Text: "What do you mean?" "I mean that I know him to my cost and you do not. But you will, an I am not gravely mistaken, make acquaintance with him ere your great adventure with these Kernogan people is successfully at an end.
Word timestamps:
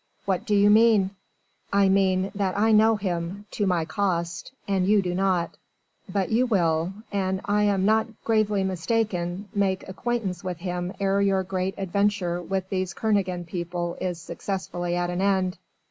"What 0.25 0.45
do 0.47 0.55
you 0.55 0.71
mean?" 0.71 1.11
"I 1.71 1.87
mean 1.87 2.31
that 2.33 2.57
I 2.57 2.71
know 2.71 2.95
him 2.95 3.45
to 3.51 3.67
my 3.67 3.85
cost 3.85 4.51
and 4.67 4.87
you 4.87 4.99
do 4.99 5.13
not. 5.13 5.57
But 6.11 6.31
you 6.31 6.47
will, 6.47 6.93
an 7.11 7.39
I 7.45 7.65
am 7.65 7.85
not 7.85 8.07
gravely 8.23 8.63
mistaken, 8.63 9.47
make 9.53 9.87
acquaintance 9.87 10.43
with 10.43 10.57
him 10.57 10.91
ere 10.99 11.21
your 11.21 11.43
great 11.43 11.75
adventure 11.77 12.41
with 12.41 12.67
these 12.71 12.95
Kernogan 12.95 13.45
people 13.45 13.95
is 14.01 14.19
successfully 14.19 14.95
at 14.95 15.11
an 15.11 15.21
end. 15.21 15.59